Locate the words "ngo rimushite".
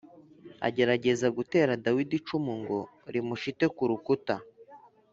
2.61-3.65